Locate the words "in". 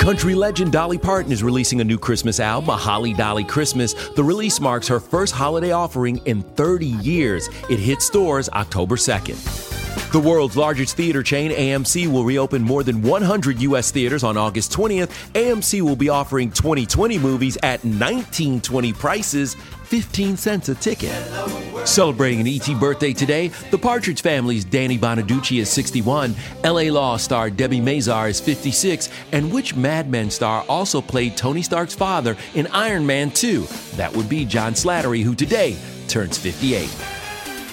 6.24-6.40, 32.54-32.66